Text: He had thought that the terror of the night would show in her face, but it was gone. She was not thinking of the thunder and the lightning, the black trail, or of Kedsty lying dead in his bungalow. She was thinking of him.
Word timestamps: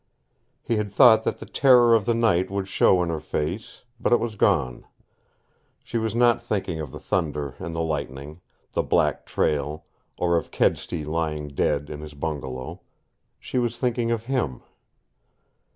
He 0.63 0.77
had 0.77 0.91
thought 0.91 1.21
that 1.25 1.37
the 1.37 1.45
terror 1.45 1.93
of 1.93 2.05
the 2.05 2.15
night 2.15 2.49
would 2.49 2.67
show 2.67 3.03
in 3.03 3.09
her 3.09 3.19
face, 3.19 3.83
but 3.99 4.11
it 4.11 4.19
was 4.19 4.33
gone. 4.35 4.87
She 5.83 5.99
was 5.99 6.15
not 6.15 6.41
thinking 6.41 6.79
of 6.79 6.89
the 6.91 6.99
thunder 6.99 7.53
and 7.59 7.75
the 7.75 7.83
lightning, 7.83 8.41
the 8.71 8.81
black 8.81 9.27
trail, 9.27 9.85
or 10.17 10.37
of 10.37 10.49
Kedsty 10.49 11.05
lying 11.05 11.49
dead 11.49 11.91
in 11.91 11.99
his 12.01 12.15
bungalow. 12.15 12.81
She 13.39 13.59
was 13.59 13.77
thinking 13.77 14.09
of 14.09 14.25
him. 14.25 14.63